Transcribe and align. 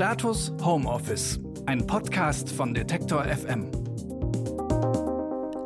Status 0.00 0.50
Homeoffice, 0.64 1.38
ein 1.66 1.86
Podcast 1.86 2.50
von 2.50 2.72
Detektor 2.72 3.22
FM. 3.22 3.70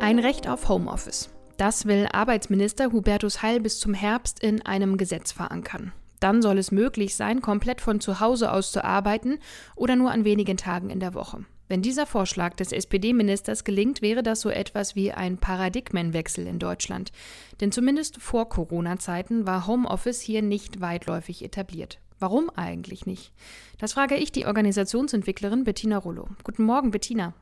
Ein 0.01 0.19
Recht 0.19 0.49
auf 0.49 0.69
Homeoffice. 0.69 1.31
Das 1.57 1.87
will 1.87 2.09
Arbeitsminister 2.11 2.91
Hubertus 2.91 3.43
Heil 3.43 3.61
bis 3.61 3.79
zum 3.79 3.95
Herbst 3.95 4.43
in 4.43 4.61
einem 4.67 4.97
Gesetz 4.97 5.31
verankern. 5.31 5.93
Dann 6.19 6.43
soll 6.43 6.59
es 6.59 6.73
möglich 6.73 7.15
sein, 7.15 7.43
komplett 7.43 7.81
von 7.81 8.01
zu 8.01 8.19
Hause 8.19 8.51
aus 8.51 8.73
zu 8.73 8.83
arbeiten 8.83 9.39
oder 9.77 9.95
nur 9.95 10.11
an 10.11 10.25
wenigen 10.25 10.57
Tagen 10.57 10.91
in 10.91 10.99
der 10.99 11.15
Woche. 11.15 11.45
Wenn 11.69 11.83
dieser 11.83 12.05
Vorschlag 12.05 12.57
des 12.57 12.73
SPD-Ministers 12.73 13.63
gelingt, 13.63 14.03
wäre 14.03 14.25
das 14.25 14.41
so 14.41 14.51
etwas 14.51 14.97
wie 14.97 15.13
ein 15.13 15.39
Paradigmenwechsel 15.39 16.49
in 16.49 16.59
Deutschland. 16.59 17.13
Denn 17.61 17.71
zumindest 17.71 18.21
vor 18.21 18.49
Corona-Zeiten 18.49 19.47
war 19.47 19.69
Homeoffice 19.69 20.21
hier 20.21 20.43
nicht 20.43 20.81
weitläufig 20.81 21.45
etabliert. 21.45 22.01
Warum 22.19 22.51
eigentlich 22.51 23.07
nicht? 23.07 23.33
Das 23.79 23.93
frage 23.93 24.17
ich 24.17 24.33
die 24.33 24.47
Organisationsentwicklerin 24.47 25.65
Bettina 25.65 25.99
Rollo. 25.99 26.29
Guten 26.45 26.65
Morgen, 26.65 26.91
Bettina. 26.91 27.35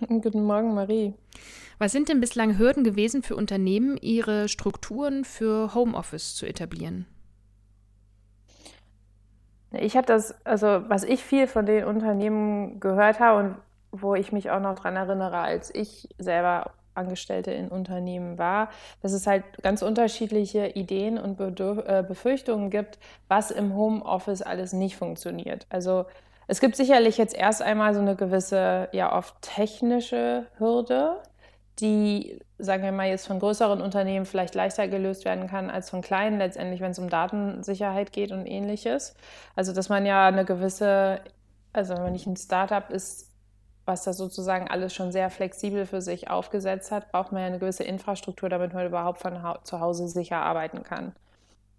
Guten 0.08 0.44
Morgen, 0.44 0.74
Marie. 0.74 1.14
Was 1.78 1.92
sind 1.92 2.08
denn 2.08 2.20
bislang 2.20 2.58
Hürden 2.58 2.84
gewesen 2.84 3.22
für 3.22 3.36
Unternehmen, 3.36 3.96
ihre 3.96 4.48
Strukturen 4.48 5.24
für 5.24 5.74
Homeoffice 5.74 6.34
zu 6.34 6.46
etablieren? 6.46 7.06
Ich 9.72 9.96
habe 9.96 10.06
das, 10.06 10.34
also 10.46 10.82
was 10.88 11.04
ich 11.04 11.22
viel 11.22 11.46
von 11.46 11.66
den 11.66 11.84
Unternehmen 11.84 12.80
gehört 12.80 13.20
habe 13.20 13.38
und 13.40 13.56
wo 13.90 14.14
ich 14.14 14.32
mich 14.32 14.50
auch 14.50 14.60
noch 14.60 14.74
daran 14.76 14.96
erinnere, 14.96 15.38
als 15.38 15.74
ich 15.74 16.08
selber 16.18 16.72
Angestellte 16.98 17.52
in 17.52 17.68
Unternehmen 17.68 18.36
war, 18.36 18.68
dass 19.00 19.12
es 19.12 19.26
halt 19.26 19.44
ganz 19.62 19.80
unterschiedliche 19.82 20.66
Ideen 20.66 21.18
und 21.18 21.38
Bedürf 21.38 21.78
äh, 21.86 22.04
Befürchtungen 22.06 22.68
gibt, 22.68 22.98
was 23.28 23.50
im 23.50 23.74
Homeoffice 23.74 24.42
alles 24.42 24.72
nicht 24.74 24.96
funktioniert. 24.96 25.66
Also 25.70 26.04
es 26.48 26.60
gibt 26.60 26.76
sicherlich 26.76 27.18
jetzt 27.18 27.34
erst 27.34 27.62
einmal 27.62 27.94
so 27.94 28.00
eine 28.00 28.16
gewisse, 28.16 28.88
ja 28.92 29.16
oft 29.16 29.40
technische 29.42 30.46
Hürde, 30.58 31.20
die, 31.80 32.40
sagen 32.58 32.82
wir 32.82 32.92
mal, 32.92 33.08
jetzt 33.08 33.26
von 33.26 33.38
größeren 33.38 33.80
Unternehmen 33.80 34.26
vielleicht 34.26 34.54
leichter 34.54 34.88
gelöst 34.88 35.24
werden 35.24 35.46
kann 35.46 35.70
als 35.70 35.90
von 35.90 36.00
kleinen, 36.00 36.38
letztendlich, 36.38 36.80
wenn 36.80 36.90
es 36.90 36.98
um 36.98 37.08
Datensicherheit 37.08 38.12
geht 38.12 38.32
und 38.32 38.46
ähnliches. 38.46 39.14
Also, 39.54 39.72
dass 39.72 39.88
man 39.88 40.06
ja 40.06 40.26
eine 40.26 40.44
gewisse, 40.44 41.20
also 41.72 41.94
wenn 41.94 42.02
man 42.02 42.12
nicht 42.12 42.26
ein 42.26 42.36
Startup 42.36 42.90
ist, 42.90 43.27
was 43.88 44.04
das 44.04 44.16
sozusagen 44.16 44.68
alles 44.68 44.94
schon 44.94 45.10
sehr 45.10 45.30
flexibel 45.30 45.86
für 45.86 46.00
sich 46.00 46.30
aufgesetzt 46.30 46.92
hat, 46.92 47.10
braucht 47.10 47.32
man 47.32 47.40
ja 47.40 47.48
eine 47.48 47.58
gewisse 47.58 47.82
Infrastruktur, 47.82 48.48
damit 48.48 48.74
man 48.74 48.86
überhaupt 48.86 49.18
von 49.18 49.38
zu 49.64 49.80
Hause 49.80 50.06
sicher 50.06 50.36
arbeiten 50.36 50.84
kann. 50.84 51.12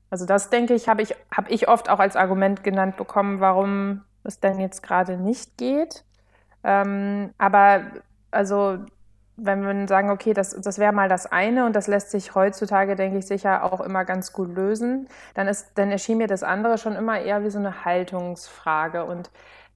Also 0.09 0.25
das 0.25 0.49
denke 0.49 0.73
ich, 0.73 0.89
habe 0.89 1.03
ich, 1.03 1.15
hab 1.31 1.49
ich 1.49 1.67
oft 1.67 1.89
auch 1.89 1.99
als 1.99 2.15
Argument 2.15 2.63
genannt 2.63 2.97
bekommen, 2.97 3.39
warum 3.39 4.01
es 4.23 4.39
denn 4.39 4.59
jetzt 4.59 4.81
gerade 4.81 5.17
nicht 5.17 5.57
geht. 5.57 6.03
Ähm, 6.63 7.29
aber 7.37 7.83
also 8.31 8.79
wenn 9.37 9.61
wir 9.61 9.87
sagen, 9.87 10.09
okay, 10.09 10.33
das, 10.33 10.59
das 10.59 10.79
wäre 10.79 10.91
mal 10.91 11.07
das 11.07 11.25
eine 11.25 11.65
und 11.65 11.75
das 11.75 11.87
lässt 11.87 12.11
sich 12.11 12.35
heutzutage, 12.35 12.95
denke 12.95 13.19
ich, 13.19 13.27
sicher 13.27 13.63
auch 13.63 13.81
immer 13.81 14.03
ganz 14.03 14.33
gut 14.33 14.53
lösen, 14.53 15.07
dann, 15.33 15.47
ist, 15.47 15.71
dann 15.75 15.91
erschien 15.91 16.17
mir 16.17 16.27
das 16.27 16.43
andere 16.43 16.77
schon 16.77 16.95
immer 16.95 17.21
eher 17.21 17.43
wie 17.43 17.49
so 17.49 17.59
eine 17.59 17.85
Haltungsfrage. 17.85 19.05
Und 19.05 19.29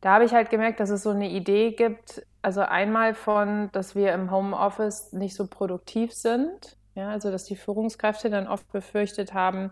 da 0.04 0.16
habe 0.16 0.26
ich 0.26 0.34
halt 0.34 0.50
gemerkt, 0.50 0.82
dass 0.82 0.90
es 0.90 1.02
so 1.02 1.12
eine 1.12 1.30
Idee 1.30 1.72
gibt, 1.72 2.28
also 2.42 2.59
einmal 2.59 3.14
von, 3.14 3.70
dass 3.72 3.96
wir 3.96 4.12
im 4.12 4.32
Homeoffice 4.32 5.14
nicht 5.14 5.34
so 5.34 5.48
produktiv 5.48 6.12
sind, 6.12 6.76
ja, 6.94 7.08
also 7.09 7.32
dass 7.32 7.46
die 7.46 7.56
Führungskräfte 7.56 8.30
dann 8.30 8.46
oft 8.50 8.70
befürchtet 8.70 9.34
haben, 9.34 9.72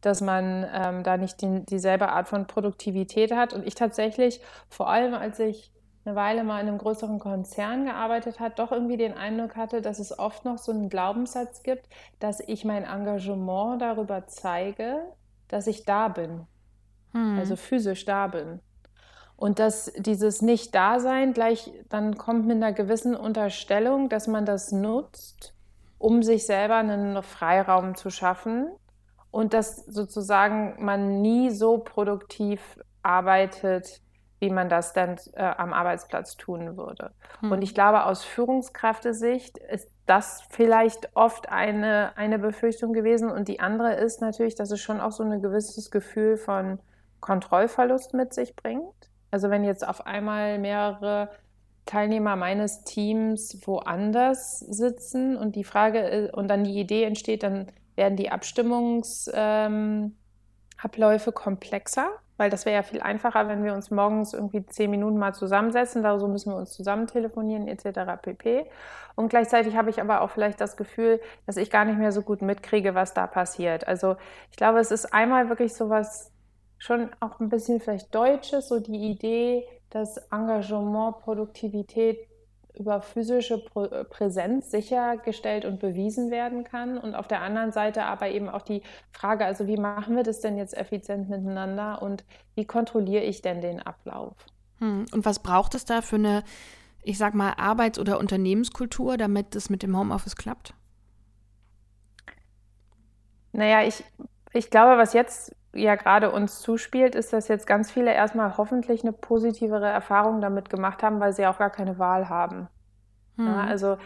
dass 0.00 0.20
man 0.20 0.64
ähm, 0.72 1.02
da 1.02 1.16
nicht 1.16 1.42
die, 1.42 1.64
dieselbe 1.64 2.10
Art 2.10 2.28
von 2.28 2.46
Produktivität 2.46 3.32
hat. 3.34 3.54
Und 3.54 3.66
ich 3.66 3.74
tatsächlich, 3.74 4.40
vor 4.68 4.88
allem 4.88 5.14
als 5.14 5.40
ich 5.40 5.72
eine 6.04 6.14
Weile 6.14 6.44
mal 6.44 6.60
in 6.60 6.68
einem 6.68 6.78
größeren 6.78 7.18
Konzern 7.18 7.84
gearbeitet 7.84 8.38
hat, 8.38 8.60
doch 8.60 8.70
irgendwie 8.70 8.96
den 8.96 9.14
Eindruck 9.14 9.56
hatte, 9.56 9.82
dass 9.82 9.98
es 9.98 10.16
oft 10.16 10.44
noch 10.44 10.58
so 10.58 10.70
einen 10.70 10.90
Glaubenssatz 10.90 11.64
gibt, 11.64 11.88
dass 12.20 12.38
ich 12.38 12.64
mein 12.64 12.84
Engagement 12.84 13.82
darüber 13.82 14.28
zeige, 14.28 15.00
dass 15.48 15.66
ich 15.66 15.84
da 15.84 16.06
bin, 16.06 16.46
hm. 17.14 17.36
also 17.36 17.56
physisch 17.56 18.04
da 18.04 18.28
bin. 18.28 18.60
Und 19.42 19.58
dass 19.58 19.92
dieses 19.96 20.40
Nicht-Dasein 20.40 21.32
gleich 21.32 21.72
dann 21.88 22.16
kommt 22.16 22.46
mit 22.46 22.58
einer 22.58 22.72
gewissen 22.72 23.16
Unterstellung, 23.16 24.08
dass 24.08 24.28
man 24.28 24.46
das 24.46 24.70
nutzt, 24.70 25.52
um 25.98 26.22
sich 26.22 26.46
selber 26.46 26.76
einen 26.76 27.20
Freiraum 27.24 27.96
zu 27.96 28.08
schaffen 28.08 28.70
und 29.32 29.52
dass 29.52 29.84
sozusagen 29.86 30.76
man 30.78 31.22
nie 31.22 31.50
so 31.50 31.78
produktiv 31.78 32.78
arbeitet, 33.02 34.00
wie 34.38 34.48
man 34.48 34.68
das 34.68 34.92
dann 34.92 35.16
äh, 35.32 35.42
am 35.42 35.72
Arbeitsplatz 35.72 36.36
tun 36.36 36.76
würde. 36.76 37.10
Hm. 37.40 37.50
Und 37.50 37.62
ich 37.62 37.74
glaube, 37.74 38.04
aus 38.04 38.22
Führungskraftesicht 38.22 39.58
ist 39.58 39.90
das 40.06 40.42
vielleicht 40.50 41.16
oft 41.16 41.48
eine, 41.48 42.16
eine 42.16 42.38
Befürchtung 42.38 42.92
gewesen. 42.92 43.28
Und 43.28 43.48
die 43.48 43.58
andere 43.58 43.94
ist 43.94 44.20
natürlich, 44.20 44.54
dass 44.54 44.70
es 44.70 44.80
schon 44.80 45.00
auch 45.00 45.10
so 45.10 45.24
ein 45.24 45.42
gewisses 45.42 45.90
Gefühl 45.90 46.36
von 46.36 46.78
Kontrollverlust 47.18 48.14
mit 48.14 48.32
sich 48.34 48.54
bringt. 48.54 48.91
Also 49.32 49.50
wenn 49.50 49.64
jetzt 49.64 49.86
auf 49.86 50.06
einmal 50.06 50.60
mehrere 50.60 51.30
Teilnehmer 51.86 52.36
meines 52.36 52.84
Teams 52.84 53.58
woanders 53.66 54.60
sitzen 54.60 55.36
und 55.36 55.56
die 55.56 55.64
Frage 55.64 56.30
und 56.32 56.46
dann 56.48 56.62
die 56.62 56.78
Idee 56.78 57.02
entsteht, 57.02 57.42
dann 57.42 57.66
werden 57.96 58.16
die 58.16 58.30
Abstimmungsabläufe 58.30 60.14
ähm, 61.30 61.34
komplexer 61.34 62.10
weil 62.42 62.50
das 62.50 62.66
wäre 62.66 62.74
ja 62.74 62.82
viel 62.82 63.00
einfacher, 63.00 63.46
wenn 63.46 63.62
wir 63.62 63.72
uns 63.72 63.92
morgens 63.92 64.32
irgendwie 64.32 64.66
zehn 64.66 64.90
Minuten 64.90 65.16
mal 65.16 65.32
zusammensetzen, 65.32 66.02
da 66.02 66.18
so 66.18 66.26
müssen 66.26 66.50
wir 66.50 66.56
uns 66.56 66.72
zusammen 66.72 67.06
telefonieren 67.06 67.68
etc. 67.68 68.20
pp. 68.20 68.66
Und 69.14 69.28
gleichzeitig 69.28 69.76
habe 69.76 69.90
ich 69.90 70.00
aber 70.00 70.22
auch 70.22 70.30
vielleicht 70.30 70.60
das 70.60 70.76
Gefühl, 70.76 71.20
dass 71.46 71.56
ich 71.56 71.70
gar 71.70 71.84
nicht 71.84 71.98
mehr 71.98 72.10
so 72.10 72.22
gut 72.22 72.42
mitkriege, 72.42 72.96
was 72.96 73.14
da 73.14 73.28
passiert. 73.28 73.86
Also 73.86 74.16
ich 74.50 74.56
glaube, 74.56 74.80
es 74.80 74.90
ist 74.90 75.14
einmal 75.14 75.50
wirklich 75.50 75.72
so 75.72 75.88
was 75.88 76.31
schon 76.82 77.10
auch 77.20 77.38
ein 77.38 77.48
bisschen 77.48 77.78
vielleicht 77.78 78.12
Deutsches, 78.12 78.68
so 78.68 78.80
die 78.80 78.96
Idee, 78.96 79.64
dass 79.90 80.16
Engagement, 80.32 81.20
Produktivität 81.20 82.18
über 82.74 83.00
physische 83.00 83.62
äh, 83.76 84.04
Präsenz 84.04 84.72
sichergestellt 84.72 85.64
und 85.64 85.78
bewiesen 85.78 86.32
werden 86.32 86.64
kann. 86.64 86.98
Und 86.98 87.14
auf 87.14 87.28
der 87.28 87.40
anderen 87.40 87.70
Seite 87.70 88.02
aber 88.02 88.30
eben 88.30 88.48
auch 88.48 88.62
die 88.62 88.82
Frage, 89.12 89.44
also 89.44 89.68
wie 89.68 89.76
machen 89.76 90.16
wir 90.16 90.24
das 90.24 90.40
denn 90.40 90.56
jetzt 90.56 90.76
effizient 90.76 91.28
miteinander 91.28 92.02
und 92.02 92.24
wie 92.56 92.64
kontrolliere 92.64 93.22
ich 93.22 93.42
denn 93.42 93.60
den 93.60 93.80
Ablauf? 93.80 94.34
Hm. 94.78 95.06
Und 95.12 95.24
was 95.24 95.38
braucht 95.38 95.76
es 95.76 95.84
da 95.84 96.02
für 96.02 96.16
eine, 96.16 96.42
ich 97.02 97.16
sag 97.16 97.34
mal, 97.34 97.52
Arbeits- 97.58 98.00
oder 98.00 98.18
Unternehmenskultur, 98.18 99.16
damit 99.18 99.54
es 99.54 99.70
mit 99.70 99.84
dem 99.84 99.96
Homeoffice 99.96 100.34
klappt? 100.34 100.74
Naja, 103.52 103.86
ich, 103.86 104.02
ich 104.52 104.68
glaube, 104.68 104.98
was 104.98 105.12
jetzt 105.12 105.54
ja 105.74 105.94
gerade 105.94 106.30
uns 106.30 106.60
zuspielt, 106.60 107.14
ist, 107.14 107.32
dass 107.32 107.48
jetzt 107.48 107.66
ganz 107.66 107.90
viele 107.90 108.12
erstmal 108.12 108.56
hoffentlich 108.56 109.02
eine 109.02 109.12
positivere 109.12 109.88
Erfahrung 109.88 110.40
damit 110.40 110.70
gemacht 110.70 111.02
haben, 111.02 111.20
weil 111.20 111.32
sie 111.32 111.46
auch 111.46 111.58
gar 111.58 111.70
keine 111.70 111.98
Wahl 111.98 112.28
haben. 112.28 112.68
Hm. 113.36 113.46
Ja, 113.46 113.64
also 113.64 113.96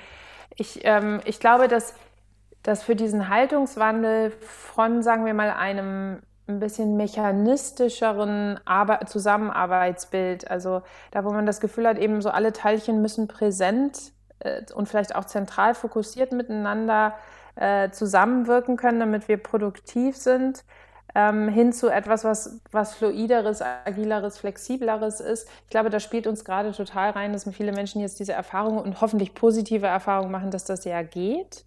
ich, 0.55 0.81
ähm, 0.85 1.21
ich 1.25 1.41
glaube, 1.41 1.69
dass, 1.69 1.95
dass 2.63 2.83
für 2.83 2.97
diesen 2.97 3.29
Haltungswandel 3.29 4.31
von, 4.31 5.03
sagen 5.03 5.25
wir 5.25 5.35
mal, 5.35 5.51
einem 5.51 6.23
ein 6.49 6.61
bisschen 6.61 6.97
mechanistischeren 6.97 8.61
Arbe 8.65 9.01
Zusammenarbeitsbild, 9.07 10.49
also 10.49 10.83
da, 11.11 11.25
wo 11.25 11.33
man 11.33 11.45
das 11.45 11.61
Gefühl 11.61 11.89
hat, 11.89 11.99
eben 11.99 12.23
so 12.23 12.31
alle 12.31 12.53
Teilchen 12.53 13.03
müssen 13.03 13.27
präsent 13.27 14.13
äh, 14.41 14.63
und 14.75 14.89
vielleicht 14.89 15.17
auch 15.17 15.25
zentral 15.25 15.75
fokussiert 15.75 16.31
miteinander 16.31 17.15
äh, 17.57 17.91
zusammenwirken 17.91 18.77
können, 18.77 19.01
damit 19.01 19.29
wir 19.29 19.39
produktiv 19.43 20.17
sind, 20.17 20.65
ähm, 21.17 21.49
hin 21.49 21.73
zu 21.73 21.89
etwas, 21.89 22.25
was, 22.25 22.61
was 22.73 22.95
fluideres, 22.95 23.63
agileres, 23.63 24.37
flexibleres 24.37 25.21
ist. 25.21 25.49
Ich 25.65 25.71
glaube, 25.71 25.89
da 25.89 25.99
spielt 25.99 26.27
uns 26.27 26.45
gerade 26.45 26.73
total 26.73 27.13
rein, 27.13 27.33
dass 27.33 27.49
viele 27.55 27.73
Menschen 27.73 28.03
jetzt 28.03 28.21
diese 28.21 28.35
Erfahrungen 28.35 28.79
und 28.81 29.01
hoffentlich 29.01 29.33
positive 29.33 29.87
Erfahrungen 29.87 30.31
machen, 30.31 30.51
dass 30.51 30.67
das 30.67 30.85
ja 30.85 31.03
geht. 31.03 31.65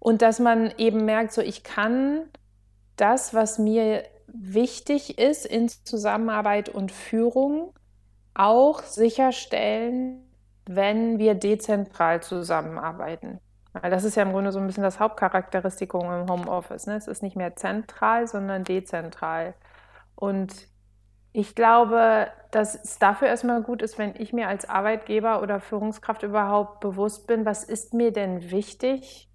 Und 0.00 0.22
dass 0.22 0.38
man 0.38 0.72
eben 0.78 1.04
merkt, 1.04 1.34
so 1.34 1.42
ich 1.42 1.64
kann 1.64 2.22
das, 2.96 3.34
was 3.34 3.58
mir 3.58 4.04
wichtig 4.26 5.18
ist 5.18 5.44
in 5.44 5.68
Zusammenarbeit 5.68 6.70
und 6.70 6.90
Führung, 6.90 7.74
auch 8.32 8.82
sicherstellen, 8.82 10.22
wenn 10.64 11.18
wir 11.18 11.34
dezentral 11.34 12.22
zusammenarbeiten. 12.22 13.38
Weil 13.72 13.90
das 13.90 14.04
ist 14.04 14.16
ja 14.16 14.22
im 14.22 14.32
Grunde 14.32 14.52
so 14.52 14.58
ein 14.58 14.66
bisschen 14.66 14.82
das 14.82 14.98
Hauptcharakteristikum 14.98 16.04
im 16.04 16.30
Homeoffice. 16.30 16.86
Ne? 16.86 16.96
Es 16.96 17.06
ist 17.06 17.22
nicht 17.22 17.36
mehr 17.36 17.56
zentral, 17.56 18.26
sondern 18.26 18.64
dezentral. 18.64 19.54
Und 20.14 20.66
ich 21.32 21.54
glaube, 21.54 22.28
dass 22.50 22.74
es 22.74 22.98
dafür 22.98 23.28
erstmal 23.28 23.62
gut 23.62 23.82
ist, 23.82 23.98
wenn 23.98 24.14
ich 24.16 24.32
mir 24.32 24.48
als 24.48 24.68
Arbeitgeber 24.68 25.42
oder 25.42 25.60
Führungskraft 25.60 26.22
überhaupt 26.22 26.80
bewusst 26.80 27.26
bin, 27.26 27.44
was 27.44 27.64
ist 27.64 27.94
mir 27.94 28.12
denn 28.12 28.50
wichtig 28.50 29.28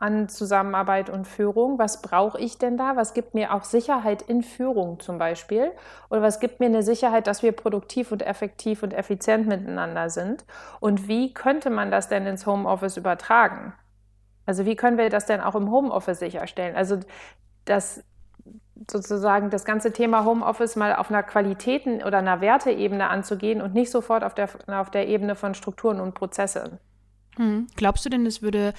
an 0.00 0.30
Zusammenarbeit 0.30 1.10
und 1.10 1.28
Führung. 1.28 1.78
Was 1.78 2.00
brauche 2.00 2.40
ich 2.40 2.56
denn 2.56 2.78
da? 2.78 2.96
Was 2.96 3.12
gibt 3.12 3.34
mir 3.34 3.52
auch 3.52 3.64
Sicherheit 3.64 4.22
in 4.22 4.42
Führung 4.42 4.98
zum 4.98 5.18
Beispiel? 5.18 5.72
Oder 6.08 6.22
was 6.22 6.40
gibt 6.40 6.58
mir 6.58 6.66
eine 6.66 6.82
Sicherheit, 6.82 7.26
dass 7.26 7.42
wir 7.42 7.52
produktiv 7.52 8.10
und 8.10 8.22
effektiv 8.22 8.82
und 8.82 8.94
effizient 8.94 9.46
miteinander 9.46 10.08
sind? 10.08 10.46
Und 10.80 11.06
wie 11.06 11.34
könnte 11.34 11.68
man 11.68 11.90
das 11.90 12.08
denn 12.08 12.26
ins 12.26 12.46
Homeoffice 12.46 12.96
übertragen? 12.96 13.74
Also 14.46 14.64
wie 14.64 14.74
können 14.74 14.96
wir 14.96 15.10
das 15.10 15.26
denn 15.26 15.42
auch 15.42 15.54
im 15.54 15.70
Homeoffice 15.70 16.18
sicherstellen? 16.18 16.76
Also 16.76 16.98
das 17.66 18.02
sozusagen 18.90 19.50
das 19.50 19.66
ganze 19.66 19.92
Thema 19.92 20.24
Homeoffice 20.24 20.76
mal 20.76 20.96
auf 20.96 21.10
einer 21.10 21.22
Qualitäten- 21.22 22.02
oder 22.02 22.18
einer 22.18 22.40
Werteebene 22.40 23.08
anzugehen 23.08 23.60
und 23.60 23.74
nicht 23.74 23.90
sofort 23.90 24.24
auf 24.24 24.34
der, 24.34 24.48
auf 24.66 24.90
der 24.90 25.08
Ebene 25.08 25.34
von 25.34 25.54
Strukturen 25.54 26.00
und 26.00 26.14
Prozessen. 26.14 26.78
Hm. 27.36 27.66
Glaubst 27.76 28.06
du 28.06 28.08
denn, 28.08 28.24
es 28.24 28.40
würde 28.40 28.72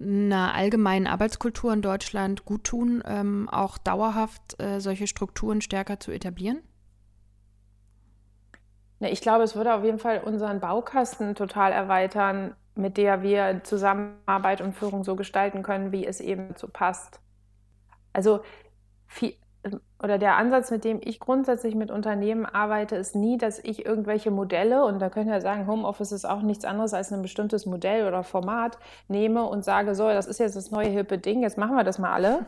einer 0.00 0.54
allgemeinen 0.54 1.06
Arbeitskultur 1.06 1.72
in 1.72 1.82
Deutschland 1.82 2.44
gut 2.44 2.64
tun, 2.64 3.02
ähm, 3.06 3.48
auch 3.48 3.78
dauerhaft 3.78 4.60
äh, 4.60 4.80
solche 4.80 5.06
Strukturen 5.06 5.60
stärker 5.60 6.00
zu 6.00 6.12
etablieren? 6.12 6.62
Ich 9.00 9.20
glaube, 9.20 9.42
es 9.42 9.56
würde 9.56 9.74
auf 9.74 9.84
jeden 9.84 9.98
Fall 9.98 10.20
unseren 10.20 10.60
Baukasten 10.60 11.34
total 11.34 11.72
erweitern, 11.72 12.54
mit 12.74 12.96
der 12.96 13.22
wir 13.22 13.62
Zusammenarbeit 13.64 14.60
und 14.60 14.74
Führung 14.74 15.02
so 15.04 15.16
gestalten 15.16 15.62
können, 15.62 15.92
wie 15.92 16.06
es 16.06 16.20
eben 16.20 16.48
dazu 16.48 16.68
passt. 16.68 17.20
Also 18.12 18.42
viel, 19.06 19.34
oder 20.02 20.18
der 20.18 20.36
Ansatz, 20.36 20.70
mit 20.70 20.84
dem 20.84 21.00
ich 21.02 21.20
grundsätzlich 21.20 21.74
mit 21.74 21.90
Unternehmen 21.90 22.46
arbeite, 22.46 22.96
ist 22.96 23.14
nie, 23.14 23.38
dass 23.38 23.58
ich 23.60 23.86
irgendwelche 23.86 24.30
Modelle, 24.30 24.84
und 24.84 25.00
da 25.00 25.08
können 25.08 25.30
wir 25.30 25.40
sagen, 25.40 25.66
Homeoffice 25.66 26.12
ist 26.12 26.24
auch 26.24 26.42
nichts 26.42 26.64
anderes 26.64 26.94
als 26.94 27.12
ein 27.12 27.22
bestimmtes 27.22 27.66
Modell 27.66 28.08
oder 28.08 28.24
Format, 28.24 28.78
nehme 29.08 29.44
und 29.44 29.64
sage, 29.64 29.94
so, 29.94 30.08
das 30.08 30.26
ist 30.26 30.40
jetzt 30.40 30.56
das 30.56 30.70
neue 30.70 30.88
hippe 30.88 31.18
Ding, 31.18 31.42
jetzt 31.42 31.58
machen 31.58 31.76
wir 31.76 31.84
das 31.84 31.98
mal 31.98 32.12
alle 32.12 32.46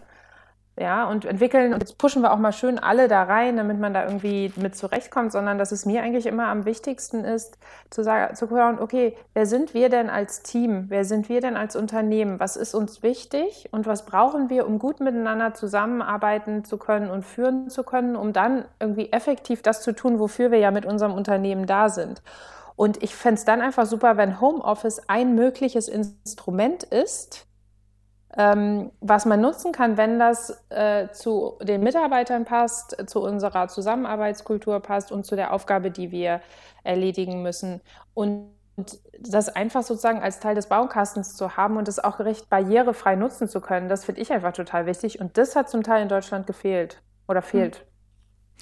ja, 0.77 1.09
und 1.09 1.25
entwickeln 1.25 1.73
und 1.73 1.81
jetzt 1.81 1.99
pushen 1.99 2.23
wir 2.23 2.33
auch 2.33 2.39
mal 2.39 2.53
schön 2.53 2.81
alle 2.81 3.07
da 3.07 3.23
rein, 3.23 3.57
damit 3.57 3.79
man 3.79 3.95
da 3.95 4.05
irgendwie 4.05 4.53
mit 4.57 4.75
zurechtkommt, 4.75 5.31
sondern 5.31 5.57
dass 5.57 5.71
es 5.71 5.87
mir 5.87 6.03
eigentlich 6.03 6.27
immer 6.27 6.49
am 6.49 6.65
wichtigsten 6.65 7.25
ist, 7.25 7.59
zu 7.91 8.03
sagen, 8.03 8.35
zu 8.35 8.51
hören, 8.51 8.81
okay, 8.81 9.17
wer 9.35 9.47
sind 9.47 9.73
wir 9.73 9.89
denn 9.89 10.11
als 10.11 10.43
Team? 10.43 10.87
Wer 10.89 11.05
sind 11.05 11.29
wir 11.29 11.41
denn 11.41 11.57
als 11.57 11.77
Unternehmen? 11.77 12.41
Was 12.41 12.57
ist 12.57 12.75
uns 12.75 13.05
wichtig 13.05 13.69
und 13.71 13.87
was 13.87 14.05
brauchen 14.05 14.51
wir, 14.51 14.67
um 14.67 14.81
gut 14.81 14.99
miteinander 14.99 15.55
zusammenarbeiten 15.55 16.65
zu 16.65 16.77
können 16.77 17.09
und 17.09 17.23
führen 17.25 17.71
zu 17.71 17.85
können, 17.85 18.17
um 18.17 18.33
dann 18.33 18.65
irgendwie 18.81 19.13
effektiv 19.13 19.63
das 19.63 19.81
zu 19.81 19.93
tun, 19.93 20.19
wofür 20.19 20.51
wir 20.51 20.59
ja 20.59 20.73
mit 20.73 20.87
unserem 20.87 21.15
Unternehmen 21.15 21.67
da 21.67 21.89
sind. 21.89 22.21
Und 22.75 23.01
ich 23.01 23.15
fände 23.15 23.39
es 23.39 23.45
dann 23.45 23.61
einfach 23.61 23.87
super, 23.87 24.17
wenn 24.17 24.41
Homeoffice 24.41 25.09
ein 25.09 25.37
mögliches 25.37 25.87
Instrument 25.87 26.83
ist, 26.83 27.47
ähm, 28.37 28.91
was 29.01 29.27
man 29.27 29.41
nutzen 29.41 29.73
kann, 29.73 29.97
wenn 29.97 30.19
das 30.19 30.65
äh, 30.71 31.09
zu 31.11 31.59
den 31.63 31.83
Mitarbeitern 31.83 32.45
passt, 32.45 32.97
zu 33.09 33.23
unserer 33.23 33.69
Zusammenarbeitskultur 33.69 34.81
passt 34.81 35.13
und 35.13 35.25
zu 35.25 35.37
der 35.37 35.53
Aufgabe, 35.53 35.91
die 35.91 36.11
wir 36.11 36.41
erledigen 36.83 37.43
müssen. 37.43 37.81
Und 38.13 38.51
das 39.21 39.49
einfach 39.49 39.85
sozusagen 39.85 40.21
als 40.21 40.41
Teil 40.41 40.57
des 40.57 40.67
Baukastens 40.67 41.37
zu 41.37 41.57
haben 41.57 41.77
und 41.77 41.87
das 41.87 42.03
auch 42.03 42.19
recht 42.19 42.51
barrierefrei 42.51 43.15
nutzen 43.15 43.49
zu 43.49 43.61
können, 43.61 43.89
das 43.89 44.05
finde 44.05 44.21
ich 44.21 44.33
einfach 44.33 44.53
total 44.53 44.87
wichtig. 44.87 45.21
Und 45.21 45.39
das 45.39 45.55
hat 45.55 45.71
zum 45.71 45.83
Teil 45.85 46.03
in 46.03 46.09
Deutschland 46.09 46.47
gefehlt 46.47 47.01
oder 47.29 47.41
fehlt. 47.41 47.77
Hm. 47.77 47.85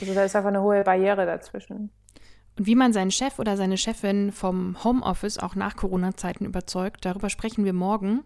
Also 0.00 0.14
da 0.14 0.24
ist 0.24 0.36
einfach 0.36 0.48
eine 0.48 0.62
hohe 0.62 0.84
Barriere 0.84 1.24
dazwischen. 1.24 1.90
Und 2.58 2.66
wie 2.66 2.74
man 2.74 2.92
seinen 2.92 3.10
Chef 3.10 3.38
oder 3.38 3.56
seine 3.56 3.78
Chefin 3.78 4.32
vom 4.32 4.84
Homeoffice 4.84 5.38
auch 5.38 5.54
nach 5.54 5.76
Corona-Zeiten 5.76 6.44
überzeugt, 6.44 7.06
darüber 7.06 7.30
sprechen 7.30 7.64
wir 7.64 7.72
morgen. 7.72 8.24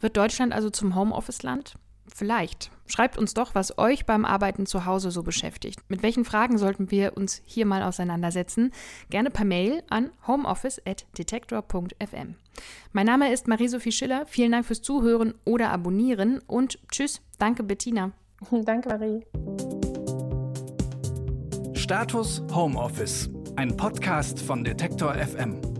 Wird 0.00 0.16
Deutschland 0.16 0.52
also 0.52 0.70
zum 0.70 0.94
Homeoffice-Land? 0.94 1.74
Vielleicht. 2.12 2.70
Schreibt 2.86 3.18
uns 3.18 3.34
doch, 3.34 3.54
was 3.54 3.78
euch 3.78 4.04
beim 4.04 4.24
Arbeiten 4.24 4.66
zu 4.66 4.84
Hause 4.84 5.12
so 5.12 5.22
beschäftigt. 5.22 5.78
Mit 5.88 6.02
welchen 6.02 6.24
Fragen 6.24 6.58
sollten 6.58 6.90
wir 6.90 7.16
uns 7.16 7.40
hier 7.44 7.66
mal 7.66 7.84
auseinandersetzen? 7.84 8.72
Gerne 9.10 9.30
per 9.30 9.44
Mail 9.44 9.84
an 9.88 10.10
homeoffice.detektor.fm. 10.26 12.34
Mein 12.92 13.06
Name 13.06 13.32
ist 13.32 13.46
Marie-Sophie 13.46 13.92
Schiller. 13.92 14.26
Vielen 14.26 14.50
Dank 14.52 14.66
fürs 14.66 14.82
Zuhören 14.82 15.34
oder 15.44 15.70
Abonnieren 15.70 16.40
und 16.46 16.78
tschüss. 16.90 17.22
Danke, 17.38 17.62
Bettina. 17.62 18.10
Danke, 18.50 18.88
Marie. 18.88 19.24
Status 21.74 22.42
Homeoffice. 22.52 23.30
Ein 23.56 23.76
Podcast 23.76 24.40
von 24.40 24.64
Detektor 24.64 25.14
FM. 25.14 25.79